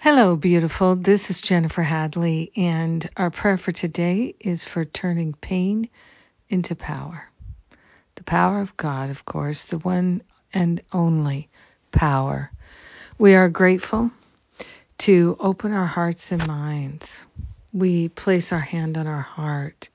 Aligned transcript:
Hello, 0.00 0.36
beautiful. 0.36 0.94
This 0.94 1.28
is 1.28 1.40
Jennifer 1.40 1.82
Hadley, 1.82 2.52
and 2.54 3.10
our 3.16 3.32
prayer 3.32 3.58
for 3.58 3.72
today 3.72 4.36
is 4.38 4.64
for 4.64 4.84
turning 4.84 5.32
pain 5.32 5.88
into 6.48 6.76
power. 6.76 7.28
The 8.14 8.22
power 8.22 8.60
of 8.60 8.76
God, 8.76 9.10
of 9.10 9.24
course, 9.24 9.64
the 9.64 9.78
one 9.78 10.22
and 10.54 10.80
only 10.92 11.48
power. 11.90 12.52
We 13.18 13.34
are 13.34 13.48
grateful 13.48 14.12
to 14.98 15.36
open 15.40 15.72
our 15.72 15.86
hearts 15.86 16.30
and 16.30 16.46
minds. 16.46 17.24
We 17.72 18.08
place 18.08 18.52
our 18.52 18.60
hand 18.60 18.96
on 18.98 19.08
our 19.08 19.20
heart 19.20 19.88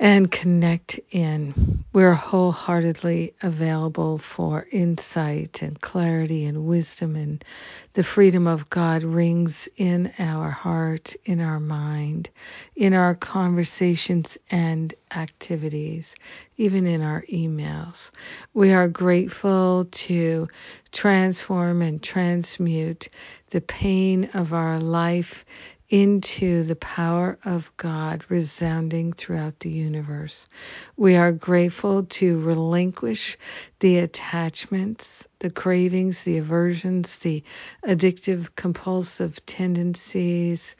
and 0.00 0.30
connect 0.32 0.98
in. 1.10 1.84
We're 1.92 2.14
wholeheartedly 2.14 3.34
available 3.42 4.16
for 4.16 4.66
insight 4.72 5.60
and 5.60 5.78
clarity 5.78 6.46
and 6.46 6.64
wisdom, 6.64 7.16
and 7.16 7.44
the 7.92 8.02
freedom 8.02 8.46
of 8.46 8.70
God 8.70 9.02
rings 9.04 9.68
in 9.76 10.10
our 10.18 10.50
heart, 10.50 11.16
in 11.26 11.40
our 11.40 11.60
mind, 11.60 12.30
in 12.74 12.94
our 12.94 13.14
conversations 13.14 14.38
and 14.50 14.94
activities, 15.14 16.16
even 16.56 16.86
in 16.86 17.02
our 17.02 17.22
emails. 17.30 18.10
We 18.54 18.72
are 18.72 18.88
grateful 18.88 19.86
to 19.90 20.48
transform 20.92 21.82
and 21.82 22.02
transmute 22.02 23.08
the 23.50 23.60
pain 23.60 24.30
of 24.34 24.52
our 24.52 24.78
life 24.78 25.44
into 25.90 26.62
the 26.62 26.76
power 26.76 27.36
of 27.44 27.76
God 27.76 28.24
resounding 28.28 29.12
throughout 29.12 29.58
the 29.58 29.70
universe. 29.70 30.48
We 30.96 31.16
are 31.16 31.32
grateful 31.32 32.04
to 32.04 32.38
relinquish 32.38 33.36
the 33.80 33.98
attachments, 33.98 35.26
the 35.40 35.50
cravings, 35.50 36.22
the 36.22 36.38
aversions, 36.38 37.18
the 37.18 37.42
addictive 37.84 38.54
compulsive 38.54 39.44
tendencies 39.46 40.76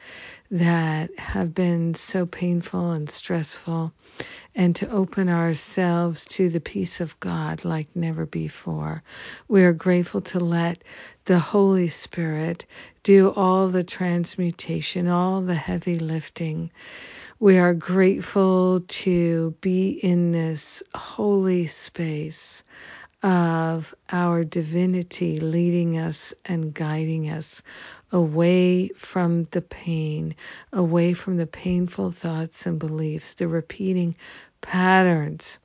that 0.53 1.19
have 1.19 1.55
been 1.55 1.95
so 1.95 2.25
painful 2.25 2.93
and 2.93 3.11
stressful 3.11 3.93
and 4.55 4.77
to 4.77 4.91
open 4.91 5.29
ourselves 5.29 6.25
to 6.27 6.49
the 6.49 6.61
peace 6.61 7.01
of 7.01 7.19
God 7.21 7.65
like 7.65 7.89
never 7.95 8.27
before. 8.27 9.03
We 9.49 9.65
are 9.65 9.73
grateful 9.73 10.21
to 10.23 10.41
let 10.41 10.83
the 11.27 11.39
Holy 11.39 11.89
Spirit 11.89 12.67
do 13.03 13.31
all 13.31 13.69
the 13.69 13.85
transmutation, 13.85 15.09
all 15.09 15.43
the 15.43 15.55
heavy 15.55 15.99
lifting. 15.99 16.71
We 17.41 17.59
are 17.59 17.75
grateful 17.75 18.81
to 18.87 19.55
be 19.61 19.91
in 19.91 20.33
this 20.33 20.83
holy 20.95 21.67
space 21.69 22.63
of 23.23 23.95
our 24.11 24.45
divinity 24.45 25.39
leading 25.39 25.99
us 25.99 26.33
and 26.45 26.73
guiding 26.73 27.29
us 27.29 27.63
away 28.13 28.89
from 28.89 29.45
the 29.45 29.61
pain, 29.61 30.35
away 30.73 31.13
from 31.13 31.37
the 31.37 31.47
painful 31.47 32.11
thoughts 32.11 32.67
and 32.67 32.79
beliefs, 32.79 33.35
the 33.35 33.47
repeating 33.47 34.17
patterns. 34.61 35.59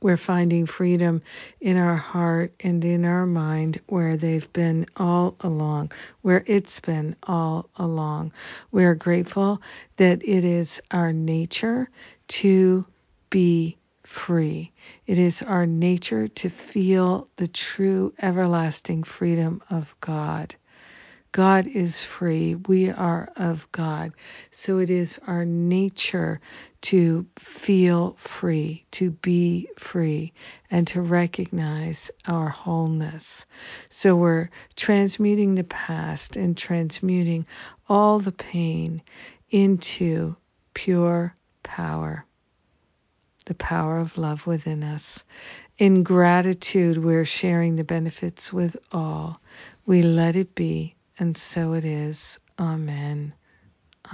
We're 0.00 0.16
finding 0.16 0.66
freedom 0.66 1.22
in 1.60 1.76
our 1.76 1.96
heart 1.96 2.52
and 2.64 2.84
in 2.84 3.04
our 3.04 3.26
mind 3.26 3.80
where 3.86 4.16
they've 4.16 4.52
been 4.52 4.86
all 4.96 5.36
along, 5.40 5.92
where 6.22 6.42
it's 6.46 6.80
been 6.80 7.14
all 7.22 7.68
along. 7.76 8.32
We 8.72 8.84
are 8.84 8.94
grateful 8.94 9.62
that 9.96 10.22
it 10.26 10.44
is 10.44 10.80
our 10.90 11.12
nature 11.12 11.88
to 12.28 12.84
be 13.30 13.76
free. 14.12 14.70
It 15.06 15.18
is 15.18 15.42
our 15.42 15.66
nature 15.66 16.28
to 16.28 16.50
feel 16.50 17.26
the 17.36 17.48
true 17.48 18.12
everlasting 18.20 19.04
freedom 19.04 19.62
of 19.70 19.96
God. 20.00 20.54
God 21.32 21.66
is 21.66 22.04
free. 22.04 22.54
We 22.54 22.90
are 22.90 23.30
of 23.36 23.66
God. 23.72 24.12
So 24.50 24.78
it 24.78 24.90
is 24.90 25.18
our 25.26 25.46
nature 25.46 26.42
to 26.82 27.26
feel 27.36 28.12
free, 28.18 28.84
to 28.90 29.12
be 29.12 29.70
free, 29.78 30.34
and 30.70 30.86
to 30.88 31.00
recognize 31.00 32.10
our 32.28 32.50
wholeness. 32.50 33.46
So 33.88 34.14
we're 34.14 34.50
transmuting 34.76 35.54
the 35.54 35.64
past 35.64 36.36
and 36.36 36.54
transmuting 36.54 37.46
all 37.88 38.18
the 38.18 38.32
pain 38.32 39.00
into 39.50 40.36
pure 40.74 41.34
power, 41.62 42.26
the 43.44 43.54
power 43.54 43.98
of 43.98 44.18
love 44.18 44.46
within 44.46 44.82
us. 44.82 45.24
In 45.78 46.02
gratitude, 46.02 47.02
we're 47.02 47.24
sharing 47.24 47.76
the 47.76 47.84
benefits 47.84 48.52
with 48.52 48.76
all. 48.92 49.40
We 49.86 50.02
let 50.02 50.36
it 50.36 50.54
be 50.54 50.94
and 51.18 51.36
so 51.36 51.74
it 51.74 51.84
is. 51.84 52.38
Amen. 52.58 53.34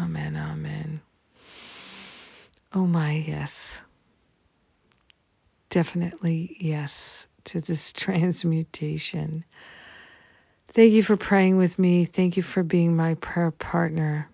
Amen. 0.01 0.37
Amen. 0.37 1.01
Oh 2.75 2.87
my, 2.87 3.13
yes. 3.13 3.81
Definitely 5.71 6.57
yes 6.61 7.27
to 7.45 7.61
this 7.61 7.93
transmutation. 7.95 9.45
Thank 10.73 10.93
you 10.93 11.03
for 11.03 11.17
praying 11.17 11.57
with 11.57 11.79
me. 11.79 12.05
Thank 12.05 12.37
you 12.37 12.43
for 12.43 12.63
being 12.63 12.95
my 12.97 13.15
prayer 13.15 13.51
partner. 13.51 14.29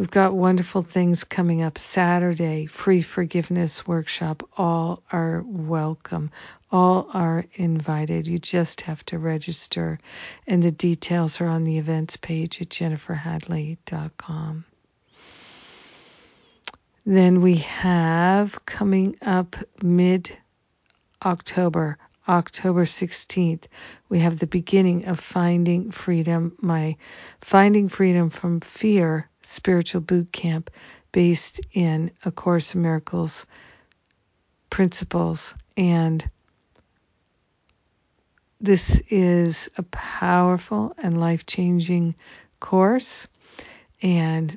We've 0.00 0.10
got 0.10 0.32
wonderful 0.32 0.80
things 0.80 1.24
coming 1.24 1.60
up 1.60 1.76
Saturday, 1.76 2.64
free 2.64 3.02
forgiveness 3.02 3.86
workshop. 3.86 4.48
All 4.56 5.02
are 5.12 5.44
welcome. 5.44 6.30
All 6.72 7.10
are 7.12 7.44
invited. 7.52 8.26
You 8.26 8.38
just 8.38 8.80
have 8.80 9.04
to 9.04 9.18
register, 9.18 9.98
and 10.46 10.62
the 10.62 10.70
details 10.70 11.42
are 11.42 11.48
on 11.48 11.64
the 11.64 11.76
events 11.76 12.16
page 12.16 12.62
at 12.62 12.70
jenniferhadley.com. 12.70 14.64
Then 17.04 17.42
we 17.42 17.56
have 17.56 18.64
coming 18.64 19.16
up 19.20 19.54
mid 19.82 20.34
October, 21.22 21.98
October 22.26 22.86
16th, 22.86 23.64
we 24.08 24.20
have 24.20 24.38
the 24.38 24.46
beginning 24.46 25.04
of 25.08 25.20
Finding 25.20 25.90
Freedom, 25.90 26.56
my 26.62 26.96
Finding 27.42 27.90
Freedom 27.90 28.30
from 28.30 28.60
Fear 28.60 29.29
spiritual 29.50 30.00
boot 30.00 30.32
camp 30.32 30.70
based 31.12 31.60
in 31.72 32.10
A 32.24 32.30
Course 32.30 32.74
in 32.74 32.82
Miracles 32.82 33.46
principles. 34.70 35.54
And 35.76 36.28
this 38.60 39.00
is 39.08 39.68
a 39.76 39.82
powerful 39.82 40.94
and 41.02 41.18
life 41.18 41.46
changing 41.46 42.14
course. 42.60 43.26
And 44.02 44.56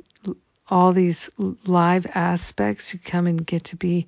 all 0.69 0.93
these 0.93 1.29
live 1.65 2.05
aspects, 2.13 2.93
you 2.93 2.99
come 2.99 3.27
and 3.27 3.45
get 3.45 3.65
to 3.65 3.75
be 3.75 4.07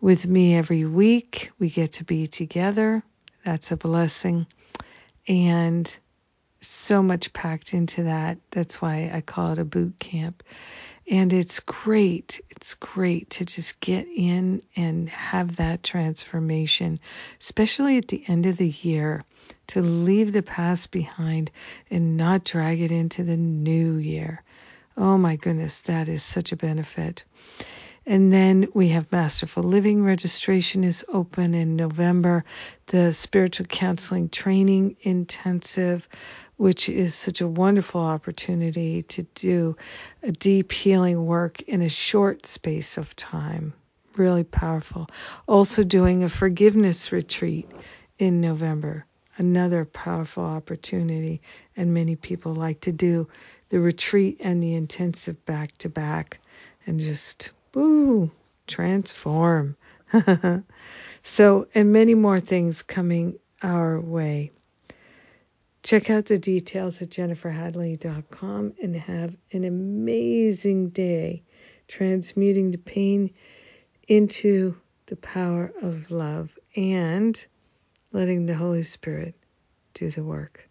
with 0.00 0.26
me 0.26 0.56
every 0.56 0.84
week. 0.84 1.50
We 1.58 1.70
get 1.70 1.92
to 1.94 2.04
be 2.04 2.26
together. 2.26 3.02
That's 3.44 3.72
a 3.72 3.76
blessing. 3.76 4.46
And 5.26 5.96
so 6.60 7.02
much 7.02 7.32
packed 7.32 7.74
into 7.74 8.04
that. 8.04 8.38
That's 8.50 8.80
why 8.80 9.10
I 9.12 9.20
call 9.20 9.52
it 9.52 9.58
a 9.58 9.64
boot 9.64 9.98
camp. 9.98 10.42
And 11.10 11.32
it's 11.32 11.60
great. 11.60 12.40
It's 12.50 12.74
great 12.74 13.30
to 13.30 13.44
just 13.44 13.80
get 13.80 14.06
in 14.06 14.62
and 14.76 15.08
have 15.10 15.56
that 15.56 15.82
transformation, 15.82 17.00
especially 17.40 17.96
at 17.96 18.08
the 18.08 18.22
end 18.28 18.46
of 18.46 18.56
the 18.56 18.68
year, 18.68 19.24
to 19.68 19.82
leave 19.82 20.32
the 20.32 20.42
past 20.42 20.90
behind 20.90 21.50
and 21.90 22.16
not 22.16 22.44
drag 22.44 22.80
it 22.80 22.92
into 22.92 23.24
the 23.24 23.36
new 23.36 23.96
year. 23.96 24.42
Oh 24.96 25.16
my 25.16 25.36
goodness, 25.36 25.80
that 25.80 26.08
is 26.08 26.22
such 26.22 26.52
a 26.52 26.56
benefit. 26.56 27.24
And 28.06 28.32
then 28.32 28.68
we 28.74 28.88
have 28.88 29.12
Masterful 29.12 29.62
Living 29.62 30.02
registration 30.02 30.84
is 30.84 31.04
open 31.08 31.54
in 31.54 31.76
November. 31.76 32.44
The 32.86 33.12
Spiritual 33.12 33.66
Counseling 33.66 34.30
Training 34.30 34.96
Intensive 35.02 36.08
which 36.60 36.90
is 36.90 37.14
such 37.14 37.40
a 37.40 37.48
wonderful 37.48 38.02
opportunity 38.02 39.00
to 39.00 39.22
do 39.34 39.74
a 40.22 40.30
deep 40.30 40.72
healing 40.72 41.24
work 41.24 41.62
in 41.62 41.80
a 41.80 41.88
short 41.88 42.44
space 42.44 42.98
of 42.98 43.16
time. 43.16 43.72
Really 44.14 44.44
powerful. 44.44 45.08
Also, 45.48 45.84
doing 45.84 46.22
a 46.22 46.28
forgiveness 46.28 47.12
retreat 47.12 47.66
in 48.18 48.42
November. 48.42 49.06
Another 49.38 49.86
powerful 49.86 50.44
opportunity, 50.44 51.40
and 51.78 51.94
many 51.94 52.14
people 52.14 52.52
like 52.52 52.82
to 52.82 52.92
do 52.92 53.26
the 53.70 53.80
retreat 53.80 54.36
and 54.40 54.62
the 54.62 54.74
intensive 54.74 55.42
back 55.46 55.78
to 55.78 55.88
back 55.88 56.40
and 56.84 57.00
just, 57.00 57.52
woo, 57.72 58.30
transform. 58.66 59.78
so, 61.22 61.68
and 61.74 61.90
many 61.90 62.14
more 62.14 62.38
things 62.38 62.82
coming 62.82 63.38
our 63.62 63.98
way. 63.98 64.50
Check 65.82 66.10
out 66.10 66.26
the 66.26 66.38
details 66.38 67.00
at 67.00 67.08
jenniferhadley.com 67.08 68.74
and 68.82 68.96
have 68.96 69.36
an 69.52 69.64
amazing 69.64 70.90
day 70.90 71.42
transmuting 71.88 72.70
the 72.70 72.78
pain 72.78 73.30
into 74.06 74.76
the 75.06 75.16
power 75.16 75.72
of 75.80 76.10
love 76.10 76.56
and 76.76 77.42
letting 78.12 78.44
the 78.44 78.54
Holy 78.54 78.82
Spirit 78.82 79.34
do 79.94 80.10
the 80.10 80.22
work. 80.22 80.68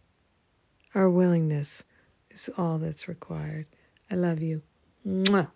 Our 0.93 1.09
willingness 1.09 1.83
is 2.29 2.49
all 2.57 2.77
that's 2.77 3.07
required. 3.07 3.65
I 4.11 4.15
love 4.15 4.41
you. 4.41 4.61
Mwah. 5.05 5.49